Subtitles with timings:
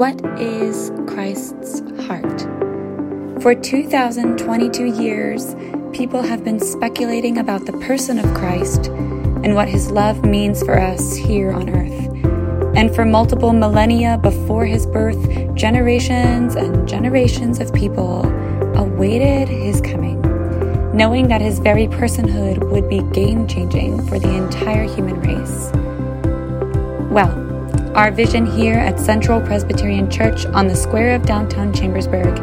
[0.00, 2.40] What is Christ's heart?
[3.42, 5.54] For 2022 years,
[5.92, 10.80] people have been speculating about the person of Christ and what his love means for
[10.80, 12.24] us here on earth.
[12.74, 15.22] And for multiple millennia before his birth,
[15.54, 18.24] generations and generations of people
[18.78, 20.18] awaited his coming,
[20.96, 25.70] knowing that his very personhood would be game changing for the entire human race.
[27.10, 27.49] Well,
[27.94, 32.38] our vision here at Central Presbyterian Church on the square of downtown Chambersburg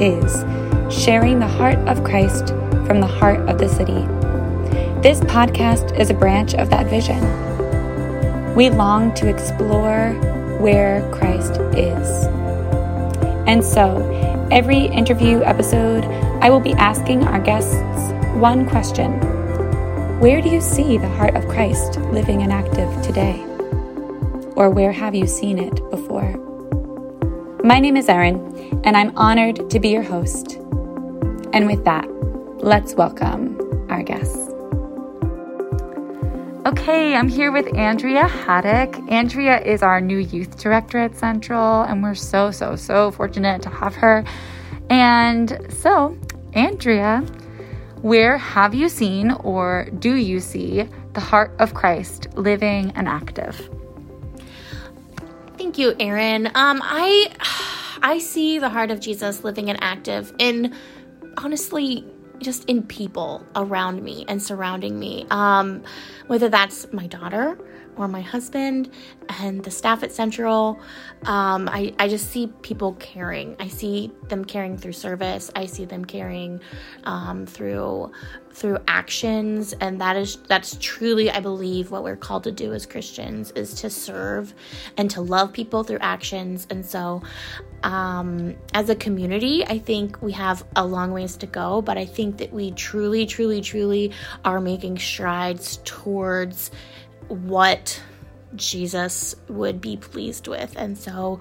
[0.00, 0.44] is
[0.90, 2.48] sharing the heart of Christ
[2.86, 4.06] from the heart of the city.
[5.02, 7.20] This podcast is a branch of that vision.
[8.54, 10.12] We long to explore
[10.58, 12.26] where Christ is.
[13.46, 16.04] And so, every interview episode,
[16.40, 17.74] I will be asking our guests
[18.36, 19.12] one question
[20.18, 23.47] Where do you see the heart of Christ living and active today?
[24.58, 26.36] Or where have you seen it before?
[27.62, 30.54] My name is Erin, and I'm honored to be your host.
[31.52, 32.08] And with that,
[32.58, 33.56] let's welcome
[33.88, 34.36] our guests.
[36.66, 39.08] Okay, I'm here with Andrea Hadik.
[39.12, 43.68] Andrea is our new youth director at Central, and we're so, so, so fortunate to
[43.68, 44.24] have her.
[44.90, 46.18] And so,
[46.54, 47.20] Andrea,
[48.02, 53.70] where have you seen or do you see the heart of Christ living and active?
[55.68, 56.46] Thank you, Erin.
[56.54, 57.30] Um, I
[58.02, 60.74] I see the heart of Jesus living and active in
[61.36, 62.06] honestly
[62.38, 65.26] just in people around me and surrounding me.
[65.30, 65.82] Um,
[66.26, 67.58] whether that's my daughter
[67.98, 68.90] or my husband
[69.40, 70.80] and the staff at Central.
[71.26, 73.56] Um, I, I just see people caring.
[73.58, 75.50] I see them caring through service.
[75.54, 76.60] I see them caring
[77.04, 78.12] um, through
[78.50, 82.86] through actions, and that is that's truly, I believe, what we're called to do as
[82.86, 84.52] Christians is to serve
[84.96, 86.66] and to love people through actions.
[86.68, 87.22] And so,
[87.84, 92.04] um, as a community, I think we have a long ways to go, but I
[92.04, 94.12] think that we truly, truly, truly
[94.44, 96.70] are making strides towards
[97.28, 98.00] what
[98.54, 100.74] Jesus would be pleased with.
[100.76, 101.40] And so,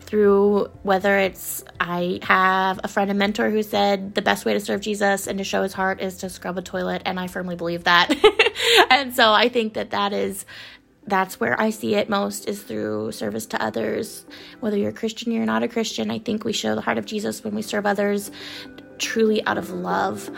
[0.00, 4.60] through whether it's I have a friend and mentor who said the best way to
[4.60, 7.54] serve Jesus and to show his heart is to scrub a toilet, and I firmly
[7.54, 8.12] believe that.
[8.90, 10.44] and so, I think that that is.
[11.06, 14.24] That's where I see it most is through service to others.
[14.60, 16.98] Whether you're a Christian or you're not a Christian, I think we show the heart
[16.98, 18.30] of Jesus when we serve others
[19.00, 20.30] truly out of love.